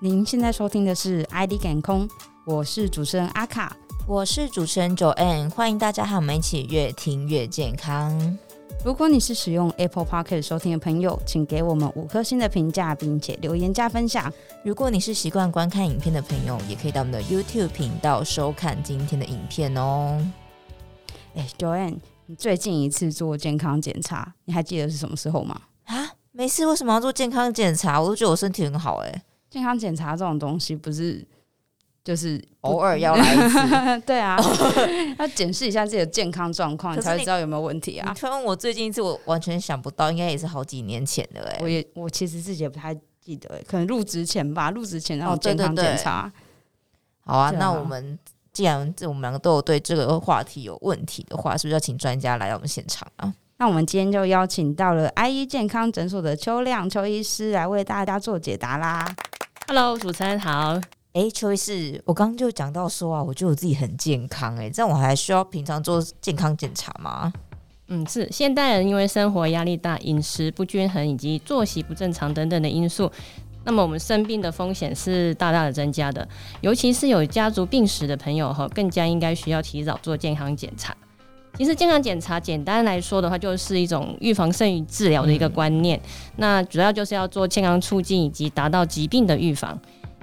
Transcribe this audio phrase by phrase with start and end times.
[0.00, 2.08] 您现在收听的是《ID 感空》，
[2.44, 3.76] 我是主持人阿卡，
[4.06, 8.38] 我是主持人 Joanne，欢迎大家和我们一起越听越健康。
[8.84, 14.32] 如果你是使用 Apple Pocket 收听的朋友，请给我们五颗星的评价，并且留言加分享。
[14.62, 20.24] 如果你是习惯观看影片的朋友，也可以到我们的 YouTube 频道收看今天的影片哦。
[21.34, 25.60] 哎，Joanne，你最近一次做健康检查，你还记得是什么时候吗？
[25.86, 28.00] 啊，没事，为什么要做健康检查？
[28.00, 29.24] 我都觉得我身体很好哎。
[29.50, 31.26] 健康检查这种东西，不是
[32.04, 34.00] 就是偶尔要来一次？
[34.06, 34.38] 对啊，
[35.18, 38.14] 要检视一下自己的健康状况，你才会知道有没有问题啊。
[38.14, 41.58] 你问我最近一次，我完全想不到，应该也是好几年前的哎。
[41.60, 46.32] 我也我其实自己也不太记得，可能入职前吧，入职前然后健康检查。
[47.20, 48.18] 好啊，那我们
[48.52, 53.34] 既然这我们两个都有对这个话题有问题的话，是不是要请专家来到我们现场啊？
[53.58, 59.04] 那我们今天就邀请到了 IE 健康诊所的邱亮邱医师来为大家做解答啦。
[59.70, 60.80] Hello，主持人好。
[61.12, 67.30] 哎，邱医师，我刚刚就讲到说啊，我觉得我自己很健康，哎，这样我还需要平常做健康检查吗？
[67.88, 68.26] 嗯，是。
[68.32, 73.12] 现代人因为生活压力大、饮食不均衡以及作息不正常等等的因素，
[73.64, 76.26] 那么我们生病的风险是大大的增加的。
[76.62, 80.96] 尤其是有家族病史的朋友哈，更加应该需要提早做健康检查。
[81.58, 85.98] 其实健康检查简单来说的话，就是一种预防胜于治疗的一个观念。
[85.98, 86.34] 嗯。
[86.36, 89.76] 那主要就是要做健康促进以及达到疾病的预防。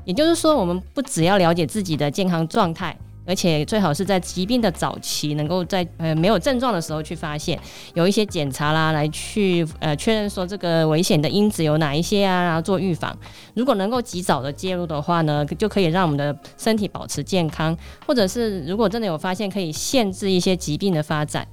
[0.05, 2.95] 也就是说，我们不只要了解自己的健康状态。
[3.25, 7.59] 而且最好是在疾病的早期，能够在呃没有症状的时候去发现，
[7.93, 13.17] 有一些检查啦，来去呃确认说这个危险的因子有哪一些啊，然后做预防。
[13.55, 21.47] 如果能够及早的介入的话呢，就可以让我们的身体保持健康，或者是如果真的有发现，可以限制一些疾病的发展。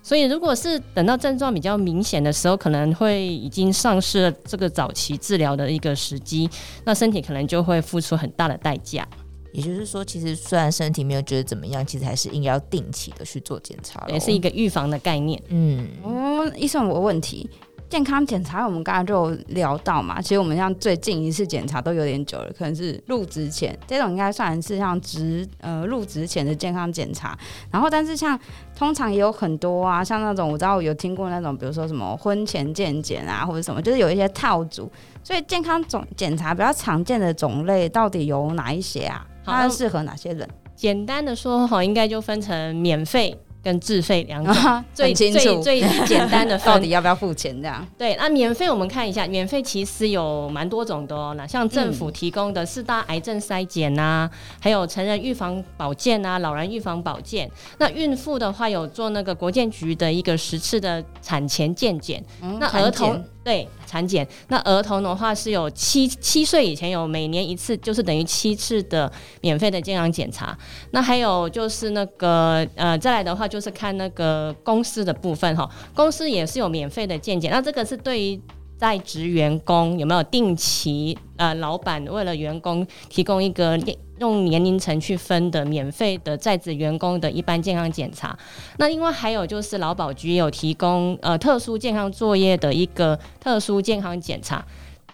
[0.00, 6.48] 所以，如果是等到症状比较明显的时候，可能会已经丧失了这个早期治疗的一个时机，
[6.84, 9.06] 那身体可能就会付出很大的代价。
[9.52, 15.42] 也就是说，其实虽然身体没有觉得怎么样，其实还是应该要定期的去做检查，也是一个预防的概念。
[15.48, 17.48] 嗯，哦，医生，我有问题，
[17.88, 27.36] 健康检查我们刚才就聊到嘛，其实我们像最近一次检查都有点久了，可能是入职前这种应该算是像职呃入职前的健康检查。
[27.70, 28.38] 然后，但是像
[28.76, 34.90] 通常也有很多啊，像那种我知道我有听过那种，比如说什么婚前健检啊，或者什么，就是有一些套组。
[35.24, 39.26] 所以健康总检查比较常见的种类到底有哪一些啊？
[39.50, 40.48] 它适合哪些人？
[40.76, 47.84] 简单的说哈，应该就分成免费跟自费两种， 啊、最最最简单的 到底要不要付钱这样？
[47.98, 51.34] 对，那免费我们看一下，免费其实有蛮多种的哦。
[51.36, 57.50] 那像政府提供的四大癌症筛检呐、啊，还有成人预防保健啊，老人预防保健。
[57.78, 62.56] 那孕妇的话有做那个国健局的一个十次的产前健检、嗯。
[62.60, 63.20] 那儿童。
[63.48, 69.10] 对产检，那儿童的话是有七七岁以前有每年一次，就是等于七次的
[69.40, 70.54] 免费的健康检查。
[70.90, 77.50] 那还有就是那个呃，再来的话就是看那个公司的部分哈，公司也是有免费的健检。
[77.50, 78.38] 那这个是对于。
[78.78, 81.18] 在职员工有没有定期？
[81.36, 83.76] 呃，老板为了员工提供一个
[84.20, 88.36] 用年龄层去分的免费的在职员工的一般健康检查。
[88.78, 94.64] 那另外还有就是劳保局也有提供呃特殊健康作业的一个特殊健康检查。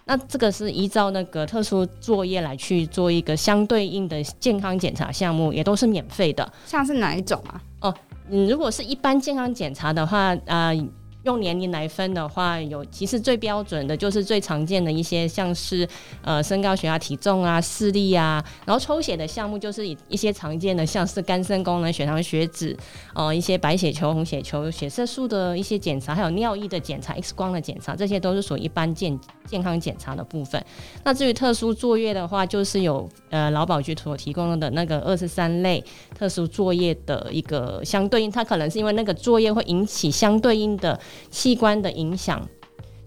[0.05, 6.51] 那这个是依照那个特殊作业来去做一个相对应的健康检查项目，也都是免费的。
[6.65, 7.61] 像是哪一种啊？
[7.81, 7.93] 哦，
[8.29, 10.87] 嗯，如果是一般健康检查的话，啊、呃。
[11.25, 15.87] 用年龄来分的话，有其实最标准的就是最常见的一些，像是
[16.21, 22.77] 呃身高、血压、体重啊、视力啊，然后抽血的项目就是一一些常见的，像是肝肾功能、血糖、血脂，
[23.15, 30.63] 呃一些白血球、红血球、血色素的一些检查，还有尿液的检查、X 光的检查，这些都是属于一般健健康检查的部分。
[31.03, 35.83] 那至于特殊作业的话，就是有呃劳保局所提供的那个二十三类
[36.15, 40.99] 特殊作业的一个相对应，它可能是因为那个作业会引起相对应的。
[41.29, 42.41] 器官的影响，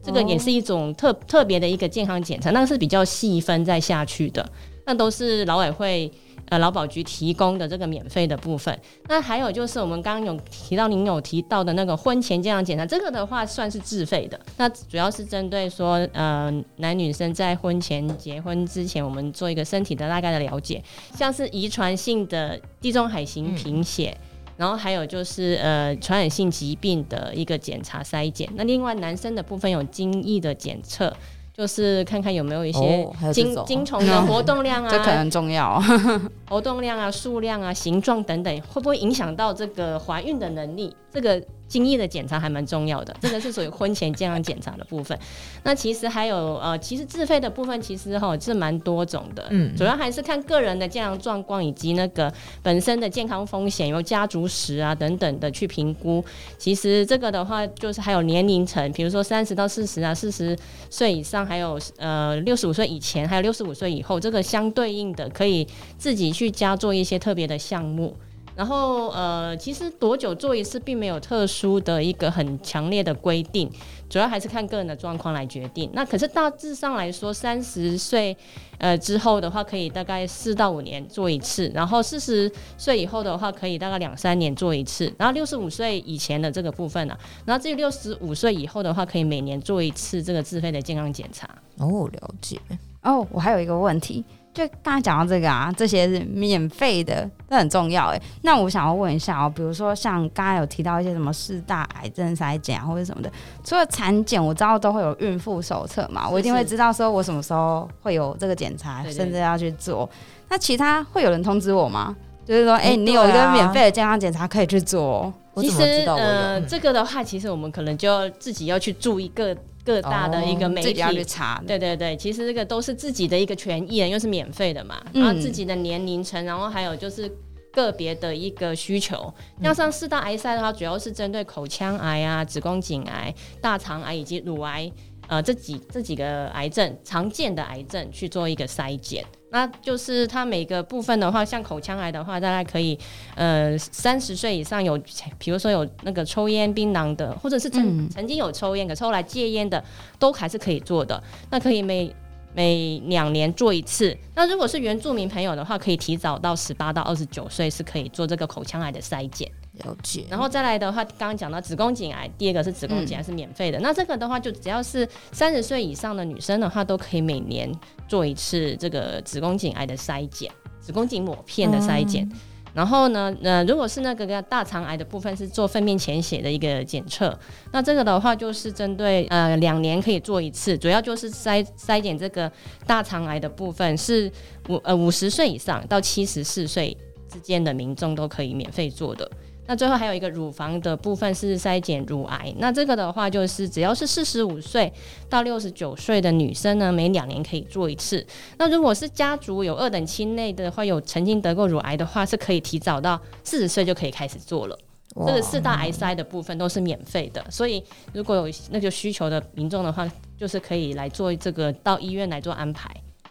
[0.03, 4.49] 这个也是一种特特别的一个健康检查，那个是比较细分再下去的，
[4.87, 6.11] 那都是劳委会
[6.49, 8.79] 呃劳保局提供的这个免费的部分。
[9.09, 14.41] 那还有就是我们刚刚有提到，您有提到的那个婚前健康检查，这个的话算是自费的。
[14.57, 20.83] 那主要是针对说呃男女生在婚前结婚之前，我们做一个身体的大概的了解，
[21.15, 24.17] 像是遗传性的地中海型贫血。
[24.23, 24.28] 嗯
[24.59, 31.11] 然后还有就是呃传染性疾病的一个检查筛检，那另外男生的部分有精液的检测，
[31.57, 35.81] 就是看看有没有一些精、哦、精虫的活动量啊，这可能重要，
[36.51, 40.93] 活动量啊、数量啊、形状等等，会不会影响到这个怀孕的能力？
[41.13, 45.19] 这个精液的检查还蛮重要的，这个是属于婚前健康检查的部分。
[45.65, 52.33] 那其实还有呃，其实自费的部分其实哈是蛮多种的，嗯，主要还是看个人的健康状况以及那个
[52.63, 56.25] 本身的健康风险，有家族史啊等等的去评估。
[56.57, 60.57] 其实这个的话就是还有年龄层，比如说三十到四十啊，四十
[60.89, 65.67] 岁以上，还有呃六十五岁以前，还有六十五岁以后，这个相对应的可以
[65.99, 68.17] 自己去加做一些特别的项目。
[68.59, 73.71] 然后呃，其实多久做一次，并没有特殊的一个很强烈的规定，
[74.11, 75.89] 主要还是看个人的状况来决定。
[75.93, 78.37] 那可是大致上来说，三十岁
[78.79, 91.49] 呃之后的话，可以大概四到五年做一次；然后四十岁以后的话，可以大概两三年做一次；然后六十五岁以前的这个部分呢、啊，然后至于六十五岁以后的话，可以每年做一次这个自费的健康检查。
[91.77, 92.61] 哦，了解。
[93.03, 94.25] 哦，我还有一个问题。
[94.53, 98.23] 就刚才讲到这个啊，这些是免费的，这很重要哎。
[98.43, 103.31] 那我想要问一下哦，比如说像刚刚有提到一些什么四大癌症筛检啊，或者什么的，
[103.65, 110.09] 除了产检，我知道都会有孕妇手册嘛，我一定会知道说我什么时候会有这个检查，是是甚至要去做。
[110.49, 112.15] 那其他会有人通知我吗？
[112.45, 115.33] 就是说，哎、欸，你有一个免费的健康检查可以去做。
[115.57, 119.55] 其实，呃，这个的话，其实我们可能就要自己要去注意个。
[119.89, 125.03] 各大的一个媒体，查，对对对，其实这个都是自己的一个权益，因为是免费的嘛。
[125.15, 127.27] 然后自己的年龄层，然后还有就是
[127.73, 129.33] 个别的一个需求。
[129.63, 134.93] 像上四大癌塞的话，主要是针对口腔癌啊、子宫颈癌、大肠癌以及乳癌，
[135.27, 139.25] 呃，这几这几个癌症常见的癌症去做一个筛检。
[139.51, 142.99] 那就是它每个部分的话，像口腔癌的话，大概可以，
[143.35, 144.99] 呃，三十岁以上有，
[145.39, 149.83] 比如说有那个抽烟槟榔的，或者是曾、嗯、曾经有抽烟可抽后来戒烟的，
[150.19, 151.23] 都还是可以做的。
[151.51, 152.15] 那可以每
[152.55, 154.17] 每两年做一次。
[154.35, 159.51] 那如果是原住民朋友的话，可以提早到十八到二十九岁是可以做这个口腔癌的筛检。
[159.85, 160.25] 了解。
[160.29, 163.79] 然后再来的话，刚刚讲到子宫颈癌，第二个是子宫颈癌是免费的。
[163.79, 167.71] 嗯、那这个的话，就只要是三十岁以上的女生的话，都可以每年
[168.07, 172.25] 做一次这个子宫颈癌的筛检，子宫颈抹片的筛检。
[172.25, 172.39] 嗯、
[172.75, 177.37] 然后呢，呃，如果是那个大肠癌的部分，是做粪便潜血的一个检测。
[177.73, 182.51] 那这个的话，就是针对呃两年可以做一次，主要就是筛筛检这个
[182.87, 184.31] 大肠癌的部分，是
[184.69, 186.97] 五呃五十岁以上到七十四岁
[187.29, 189.29] 之间的民众都可以免费做的。
[189.69, 194.91] 那最后还有一个乳房的部分是筛检乳癌，那这个的话就是只要是四十五岁
[195.29, 198.27] 到六十九岁的女生呢，每两年可以做一次。
[198.57, 204.79] 那如果是家族有二等亲内的话，有曾经得过乳癌的话，是可以提早到四十岁就可以开始做了。
[205.27, 207.85] 这个四大癌筛的部分都是免费的，所以
[208.15, 212.89] 如果有那个需求的民众的话，就是可以来做这个到医院来做安排。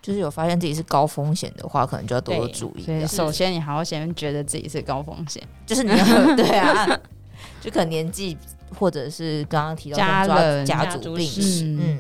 [0.07, 2.81] 就是有发现自己是高风险的话，可能就要多多注意。
[2.81, 5.98] 所以首先你还要先觉得自己是高风险，就是你要
[6.33, 6.98] 对啊，
[7.59, 8.38] 就可能年纪
[8.80, 11.65] 或者是刚刚提到家人家族病史。
[11.65, 12.00] 嗯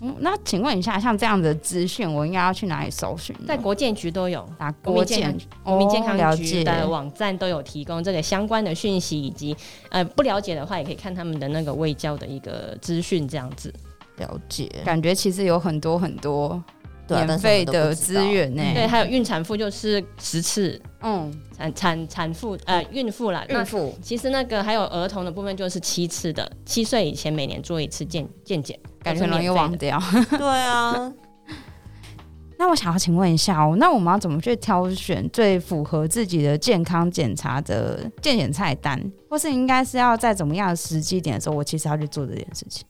[0.00, 3.34] 嗯，那请问一下，像这样的资讯，我应该要去哪里搜寻？
[3.46, 5.34] 在国健局都有，打，国健
[5.64, 9.56] 国民健康局的网站都有提供这个相关的讯息，以及
[9.88, 13.72] 呃不了解的话，也可以看他们的那个卫教的一个资讯，这样子
[14.18, 14.70] 了解。
[14.84, 16.62] 感觉其实有很多很多。
[17.08, 18.62] 免费的资源呢？
[18.74, 23.94] 对，还有孕产妇就是十次，嗯，产产产妇呃孕妇啦，孕妇。
[24.02, 30.00] 其实那个还有儿童的部分就是七次的，七岁以前每年做一次健健检，感觉容易忘掉。
[30.36, 31.12] 对啊。
[32.60, 39.00] 那我想要请问一下哦，那我们要怎么去挑选最符合自己的健康检查的健检菜单，
[39.30, 42.84] 或是应该是要在怎么样的时机点的时候，我其实要去做这件事情？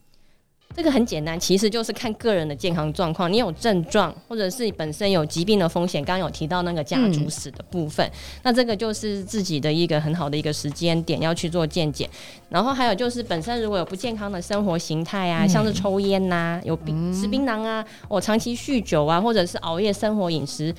[0.79, 3.31] 这个很简单，其实就是看个人的健康状况。
[3.33, 8.13] 你有症状，或者是你本身有疾病的风险，刚刚有提到那个家族史的部分，嗯、
[8.45, 12.09] 那这个就是自己的一个很好的一个时间点要去做健检。
[12.49, 20.73] 然后还有就是本身如果有不健康的生活形态啊，嗯、像是抽烟呐、啊，有槟吃槟榔啊，我长期酗酒啊，或者是熬夜生活饮食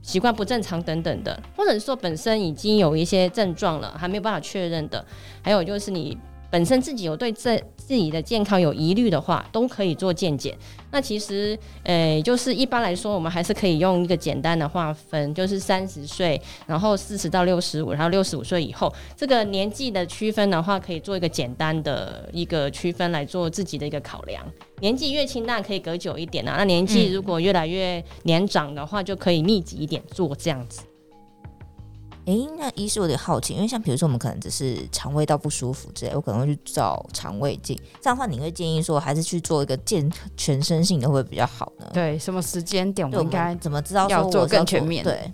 [0.00, 5.04] 习惯不正常等等的，或者是说本身已经有一些症状了，还没有办法确认的，
[5.42, 6.16] 还有就是你。
[6.52, 10.54] 本身自己有对这自己的健康有疑虑的话，都可以做健检。
[10.90, 24.44] 那其实，呃，就是一般来说，我们还是可以用一个简单的划分，就是三十岁，然后四十到六十五，然后六十五岁以后，这个年纪的区分的话，可以做一个简单的一个区分来做自己的一个考量。
[24.80, 26.56] 年纪越轻，当然可以隔久一点啊。
[26.58, 30.82] 那年纪如果越来越年长的话，就可以密集一点做这样子。
[32.24, 37.76] 哎，那医师有点好奇，因为像比如说我们可能只是肠胃道不舒服之类，我可能会去照肠胃镜。
[38.00, 41.90] 这样的话，你会建议说还是去做一个健全身性的会比较好呢？
[41.92, 45.02] 对，什么时间点我们应该怎么知道要做更全面？
[45.02, 45.30] 对，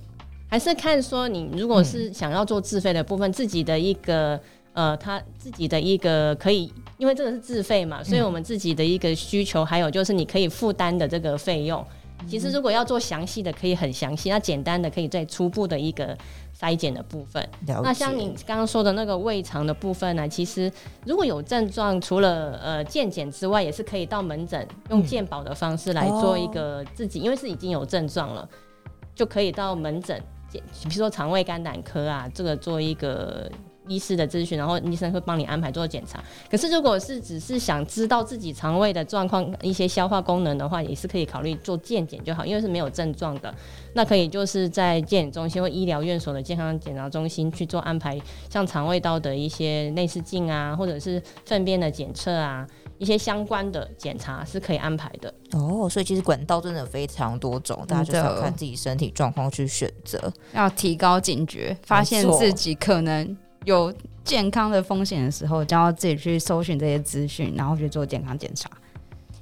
[0.48, 4.40] 还是看说你如果是想要做自费的部分，嗯、自己的一个
[4.72, 11.84] 呃，他自己的一个可以，因为这个是自费嘛，所以我们自己的一个需求，还有就是你可以负担的这个费用。
[12.28, 16.16] 其实如果要做详细的，可以很详细；那简单的，可以在初步的一个
[16.58, 17.48] 筛检的部分。
[17.66, 20.70] 那像你刚刚说的那个胃肠的部分呢，其实
[21.04, 28.48] 如果有症状，除了呃健检之外，也是可以到门诊用健保的方式来做一个自己，因为是已经有症状了，
[29.14, 33.50] 就可以到门诊，比如说肠胃肝胆科啊，这个做一个。
[33.88, 36.22] 医师的咨询，然后医生会帮你安排做检查。
[36.50, 43.54] 可是，如果是只是想知道自己肠胃的状况、一些消化功能的话，也是可以考虑做健检就好，因为是没有症状的。
[43.94, 48.16] 那可以就是在健检中心或医疗院所的健康检查中心去做安排，
[48.48, 52.64] 像肠胃道的一些内视镜啊，或者是粪便的检测啊，
[52.98, 55.34] 一些相关的检查是可以安排的。
[55.52, 63.36] 哦，所以其实管道真的非常多种，大家就是要看自己身体状况去选择，要提高警觉，发现自己可能。
[63.68, 63.92] 有
[64.24, 68.68] 健康的风险的时候，就要自己去搜寻这些资讯，然后去做健康检查。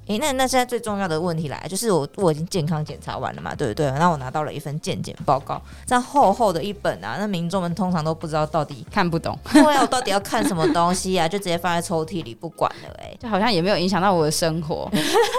[0.07, 3.89] 诶、欸，那那现在最重要的问题来，就是我我已经健康检查完了嘛，对不对？
[3.91, 11.27] 那我拿到了一份健检报告，这样厚厚的一本啊，那民众们通常都不知道到底看不懂，对啊，我到底要看什么东西啊？
[11.29, 14.89] 就直接放在抽屉里不管了、欸，哎，就好像也没有影响到我的生活，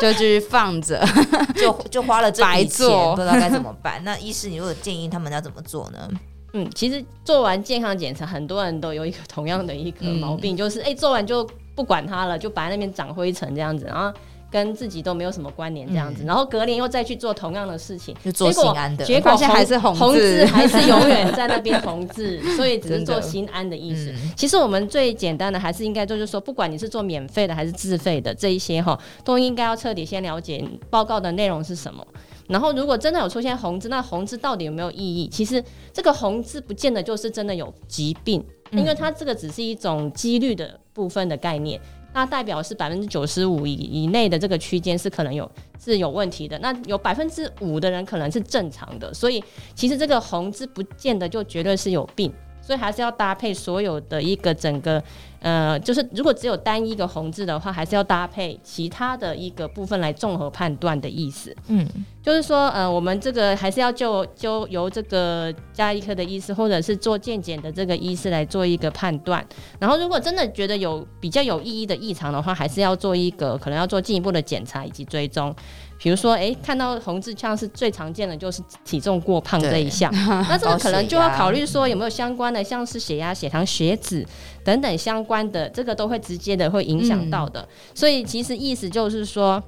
[0.02, 1.02] 就继续放着，
[1.56, 4.02] 就就花了这笔钱，不知道该怎么办。
[4.04, 6.06] 那医师，你如果建议他们要怎么做呢？
[6.54, 14.10] 嗯，其实做完健康检查，很多人都有一个同样的一个毛病，嗯、就是哎、欸，做完就不管它了，就摆在那边长灰尘这样子，然后
[14.50, 24.10] 跟自己都没有什么关联这样子，嗯、然后隔年又再去做同样的事情，就做心安的，结果结果还是红字， 还是永远在那边红字，所以只是做心安的意思。
[24.10, 32.02] 嗯、其实我们最简单的还是应该就是说，不管你是做免费的还是自费的这一些哈，都应该要彻底先了解报告的内容是什么。
[32.48, 35.28] 然后，如果真的有出现红字，那红字到底有没有意义？
[35.28, 35.62] 其实
[35.92, 41.78] 这个红字不见得就是真的有疾病，因为它这个只是一种几率的部分的概念，
[42.14, 52.32] 那代表是百分之九十五以以内的这个区间是可能有是有问题的，那有百分之五的人可能是正常的，所以其实这个红字不见得就绝对是有病。
[52.60, 55.02] 所以还是要搭配所有的一个整个，
[55.40, 61.54] 呃，就是如果只有单一个红字的话，还是要搭配其他的一个部分来综合判断的意思。
[61.68, 61.86] 嗯，
[62.22, 69.46] 就是说，呃，我们这个还是要就就由这个加医科的医师或者是做健检的这个医师来做一个判断。
[69.78, 75.54] 然后，如果真的觉得有比较有意义的异常的话，还是要做一个可能要做进一步的检查以及追踪。
[75.98, 80.12] 比如说，哎、欸，看到红字，像是最常见的就是体重过胖这一项，
[80.48, 84.24] 那这个可能就要考虑说有没有相关的，像是血压、血糖、血脂
[84.62, 87.60] 等等相关的，这个都会直接的会影响到的。
[87.60, 89.60] 嗯、所以其实意思就是说，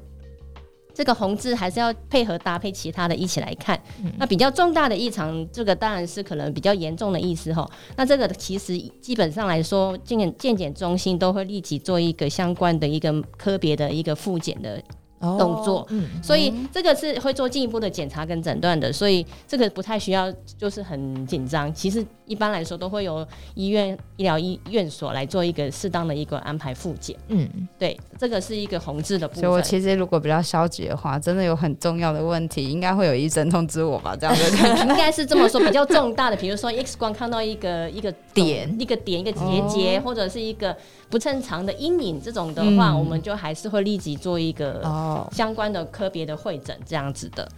[0.94, 3.76] 这个红字还是要配合搭配其他的一起来看。
[4.04, 7.68] 嗯、那比较重大的异常，这个当然是可能比较严重的意思哈。
[7.96, 14.80] 那这个其实基本上来说，健检健检中心都会立即做一个相关的一个科别的一个复检的。
[15.20, 21.72] 动作，嗯，所以这个是会做进一步的检查跟诊断的，所以这个不太需要，就是很紧张。
[21.74, 27.16] 其实一般来说都会由医院医疗医院所来做一个适当的一个安排复检。
[27.28, 29.42] 嗯，对，这个是一个红字的部分。
[29.42, 34.16] 所以我其实如果比较消极的话，真的有很重要的问题，应该会有医生通知我吧？
[34.16, 34.42] 这样子
[34.86, 40.76] 应该是这么说，比较重大的，比如说 X 光看到一个一个点、一个点、一个结节，哦、或者是一个
[41.08, 44.80] 不正常的阴影这种的话，嗯、我们就还是会立即做一个。
[44.84, 47.48] 哦相关的科别的会诊这样子的，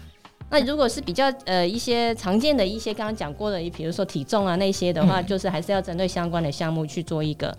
[0.52, 7.56] 那如果是比较呃一些常见的一些刚刚讲过的，比如说体重啊那些的话，嗯、就是还是要针对相关的项目去做一个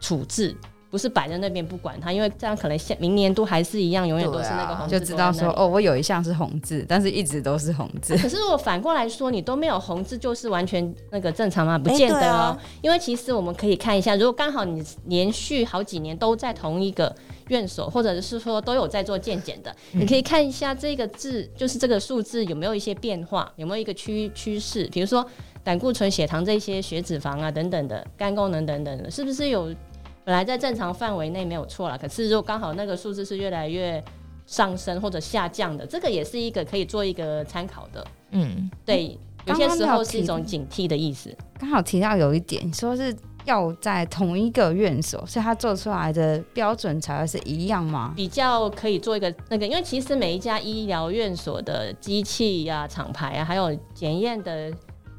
[0.00, 0.56] 处置。
[0.90, 4.98] 不是摆在那边不管它，因为这样可能下明年都还是一样，永远都是那个红字、啊。
[4.98, 8.16] 就知道说哦，我有一项是红字，但是一直都是红字。
[8.16, 11.78] 可是如果反过来说，你都没有红字，就是完全那个正常吗？
[11.78, 12.56] 不见得哦。
[12.56, 17.14] 啊、因为其实我们可以看一下，如果刚好你连续好几年都在同一个
[17.48, 24.84] 院所，或者是说都有在做健检的，嗯、你可以看一下这个字，就是这个数字有没有一些变化，有没有一个趋趋势？
[24.92, 25.26] 比如说
[25.62, 29.70] 胆固醇、血糖这些血脂肪啊等等的，肝功能等等的，是不是有？
[30.28, 34.04] 本来在正常范围内没有错了，可是如果刚好那个数字是越来越
[34.44, 38.06] 上升或者下降的，这个也是一个可以做一个参考的。
[38.32, 41.34] 嗯，对，有些时候是一种警惕的意思。
[41.58, 43.16] 刚好提到有一点，说是
[43.46, 48.12] 要在同一个院所，所以他做出来的标准才会是一样吗？
[48.14, 54.70] 比较可以做一个那个，因为其实每一家医疗院所的机器呀、啊、厂牌啊，还有检验的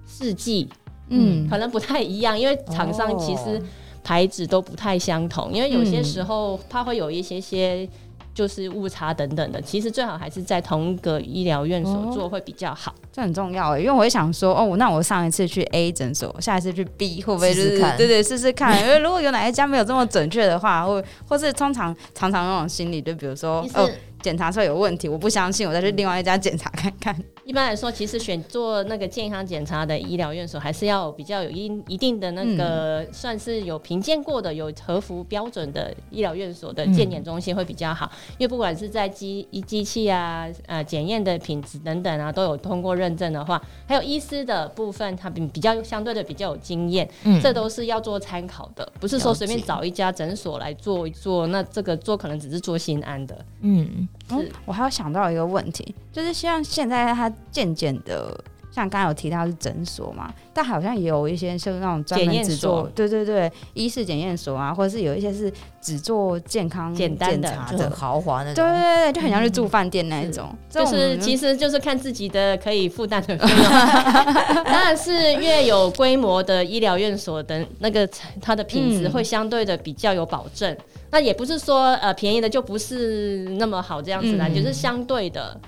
[0.05, 0.69] 试剂，
[1.07, 3.61] 嗯，可能不太一样，因为厂商其实、哦。
[4.03, 7.87] 牌子都不太相同，因为有些时候它会有一些些，
[8.33, 12.91] 就是误差等等的，其实最好还是在同一个医疗院所做会比较好。
[12.91, 18.79] 哦、这很重要诶，因为我会想说，哦，那我上一次去 A 诊所，下一次去 B 会不会就是试试对对试试看？
[18.81, 23.89] 因为如果有哪一家没有这么准确的话，或或是通常常常那种心理，就比如说哦。
[24.21, 27.15] 检查出来有问题，我不相信，我再去另外一家检查看看。
[27.45, 38.11] 一般来说，其实选做那个健康检查的医疗院所，还是要比较有一一定的那个，算是有评鉴过的、有合符标准的医疗院所的健检中心会比较好。
[38.37, 47.09] 因为不管是在机机器啊、呃检验的品质等等啊，都有通过认证的话，还有医师的部分，他比比较相对的比较有经验，
[47.41, 54.07] 这都是要做参考的，不是说随便找一家诊所来做一做，那这个做可能只是做心安的，嗯。
[54.31, 58.43] 嗯，我还要想到一个问题，就是像现在它渐渐的，
[58.79, 73.63] 像刚刚有提到是诊所嘛，但好像也有一些是那种专门只做，对对对，医事检验所啊，或者是有一些是只做健康检查的，简单的就很豪华那种，对对对，就很像是住饭店那一种，嗯、就是其实就是看自己的可以负担的费用，
[74.63, 78.07] 当然是越有规模的医疗院所的那个
[78.41, 80.71] 它的品质会相对的比较有保证。
[80.73, 80.77] 嗯
[81.11, 85.59] 那也不是说呃便宜的就不是那么好这样子啦，嗯、就是相对的。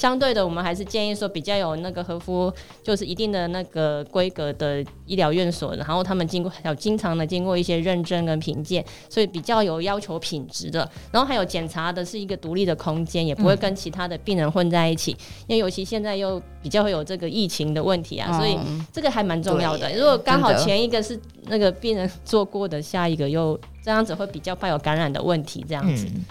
[0.00, 2.50] 相对的，我们还是建议说比较有那个合乎，
[2.82, 10.90] 就是一定的那个规格的医疗院所，然后他们经过有经常的经过一些认证跟评鉴，所以比较有要求品质的。
[11.12, 15.12] 然后还有检查的是一个独立的空间，也不会跟其他的病人混在一起。
[15.12, 18.58] 嗯、因为尤其现在又比较会有这个疫情的问题啊，嗯、所以
[18.90, 19.94] 这个还蛮重要的。
[19.94, 26.06] 如果刚好前一个是那个病人做过的，下一个又这样子会比较怕有感染的问题，这样子。
[26.06, 26.24] 嗯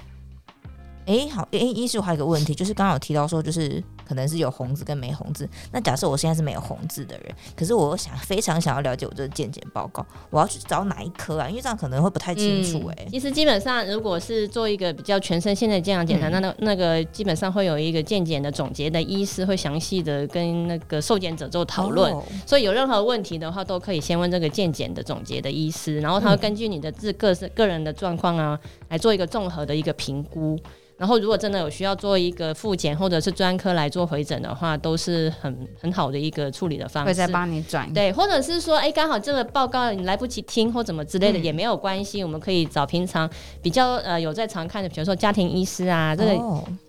[1.10, 5.50] 哎、欸，好，哎、欸，医师，我还有一个问题，就是刚刚有提到说，就是可能是有红字跟没红字。
[5.72, 11.50] 那假设我现在是没有红字的人，可是我想非常想要了解我这个健检报告，我要去找哪一科啊？
[11.50, 12.94] 因为这样可能会不太清楚、欸。
[12.94, 22.14] 哎、嗯，其实基本上，如果是做一个比较全身性的健康检查，嗯、那那那个基本上会有一个健检的总结的医师会详细的跟那个受检者做讨论。
[22.14, 30.56] 哦、所以有任何问题的话，都可以先问这个健检的总结的医师，然后他会根据你的自个是个人的状况啊，来做一个综合的一个评估。
[31.00, 37.08] 然后，如果真的有需要做一个复检或者是专科来做回诊的话，都是很很好的一个处理的方式。
[37.08, 37.92] 会再帮你转。
[37.94, 43.30] 对，或者是说，哎，刚好这个报告你来不及听或怎么之类的、嗯、也没有关系，我们可以找平常
[43.62, 46.36] 比较呃有在常看的，比如说家庭医师啊，这个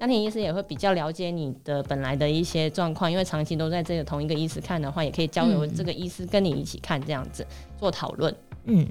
[0.00, 7.46] 家庭医师也会比较了解你的本来的一些状况，因为长期都在这个同一个医师看的话，也可以交由这个医师跟你一起看这样子
[7.78, 8.34] 做讨论。
[8.64, 8.84] 嗯，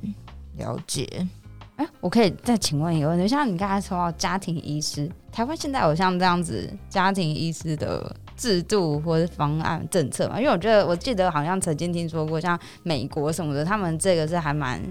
[0.55, 1.27] 了解。
[1.79, 10.37] 哎，我可以再请问一个问题，像你刚才说到家庭医师，台湾现在有像这样子家庭医师的制度或者方案政策吗？
[10.37, 14.81] 因为我觉得我记得好像曾经听说过，像美国什么的，他们这个是还蛮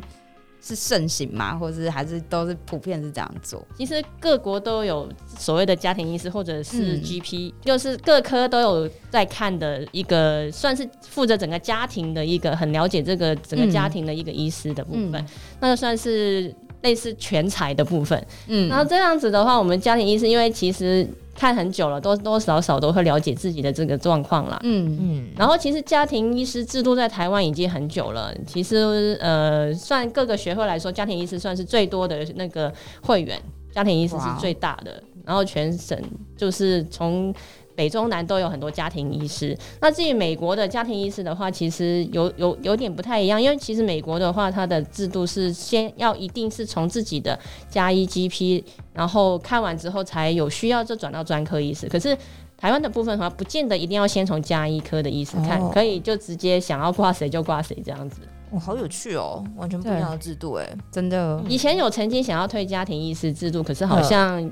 [0.63, 3.63] 是盛行嘛，或者是还是都是普遍是这样做。
[3.77, 15.27] 其实各国都有所谓的家庭医师或者是 GP，、嗯、就是各科都有在看的一个，算是负责整个家庭的一个很了解这个整个家庭的一个医师的部分，嗯、
[15.61, 16.57] 那就算是。
[16.83, 25.29] 类似全才的部分，嗯，然后这样子的话，我们家庭医师因为其实看很久了，多多少少都会了解自己的这个状况啦，嗯嗯。
[25.37, 33.41] 然后其实家庭医师制度在台湾已经很久了，其实呃，算各个学会来说，家庭医师算是最多的那个会员，
[33.73, 35.99] 家庭医师是最大的，然后全省
[36.37, 37.35] 就是从。
[37.79, 39.57] 北中南都有很多家庭医师。
[39.81, 47.39] 那至于美国的家庭医师的话，其实有有有点不太一样，因为其实美国的话，它的制度是先要一定是从自己的
[47.71, 51.89] 加医 GP，然后看完之后才有需要就转到专科医师。
[51.89, 52.19] 可是
[52.57, 58.23] 台湾的部分的话，不见得一定要先从加医科的医师看，哦、可以就直接想要挂谁就挂谁这样子。
[58.51, 61.41] 哇，好有趣哦，完全不一样的制度哎，真的。
[61.49, 64.51] 以前有曾经想要推家庭医师制度，可是好像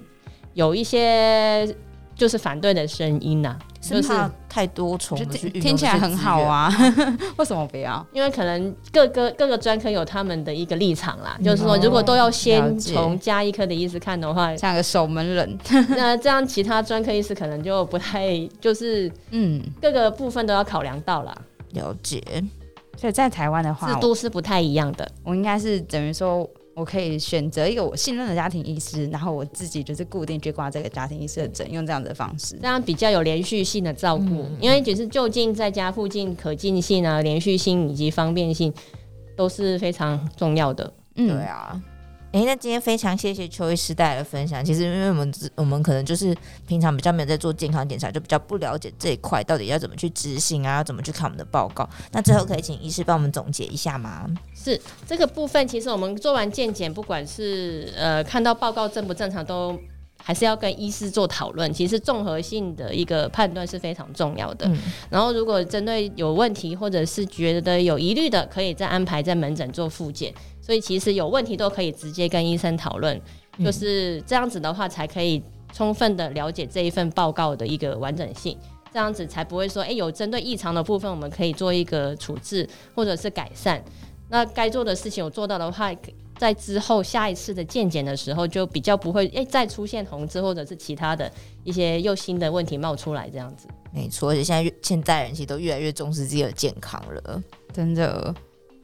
[0.54, 1.76] 有一些。
[2.16, 4.08] 就是反对的声音呐、啊，就是
[4.48, 6.72] 太多重，听起来很好啊，
[7.36, 8.04] 为什么不要？
[8.12, 15.58] 因为可能各个各个专科有他们的一个立场啦，嗯、就是说如果都要先从加医科的医师看的话，像个守门人，
[15.90, 21.36] 那这样其他专科医师可能就不太，就是嗯，各个部分都要考量到啦。
[21.72, 22.22] 了解，
[22.96, 25.06] 所以在台湾的话，制度是不太一样的。
[25.22, 26.48] 我应该是等于说。
[26.76, 38.70] 我可以选择一个我信任的家庭医师，然后我自己就是固定去挂这个家庭医师的诊，用这样的方式，这样比较有连续性的照顾，嗯、因为只是就近在家附近可近性啊、连续性以及方便性
[39.34, 40.92] 都是非常重要的。
[41.14, 41.82] 嗯，对啊。
[42.36, 44.62] 哎、那今天非常谢谢邱医师带来的分享。
[44.62, 51.88] 其实，因为我们我们可能就是平常比较没有在做健康检查，就比较不了解这一块到底要怎么去执行啊，要怎么去看我们的报告。
[52.12, 54.26] 那最后可以请医师帮我们总结一下吗？
[54.54, 59.80] 是这个部分，其实我们做完健检，不管是呃看到报告正不正常，都
[60.22, 61.72] 还是要跟医师做讨论。
[61.72, 64.66] 其实综合性的一个判断是非常重要的。
[64.68, 64.78] 嗯、
[65.10, 70.32] 然后，如果针对有问题或者是觉得有疑虑的，可以再安排在门诊做复检。
[70.60, 73.20] 所以，其实有问题都可以直接跟医生讨论。
[73.64, 78.58] 就是这样子的话，才可以充分的了解这一份报告的一个完整性。
[78.92, 83.82] 这样子才不会说，哎、欸，有针对异常的部分，我们可以做一个处置或者是改善。
[84.28, 85.90] 那该做的事情有做到的话，
[86.38, 91.30] 在之后下一次的健检的时候，就比较不会诶、欸、再出现红字或者是其他的
[91.64, 93.66] 一些又新的问题冒出来这样子。
[93.92, 98.34] 没错，而且现在现代人其实都越来越重视自己的健康了，真的。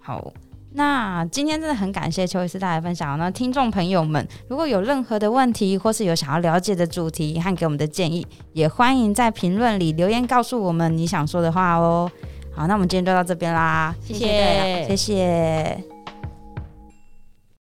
[0.00, 0.32] 好，
[0.72, 3.18] 那今天真的很感谢邱医师带来分享。
[3.18, 12.10] 那听众朋友们，如果有任何的问题，或是有想要了解的主题和给我们的建议，也欢迎在评论里留言告诉我们你想说的话哦。
[12.54, 14.88] 好，那我们今天就到这边啦，谢谢，谢谢。
[14.88, 15.91] 谢谢。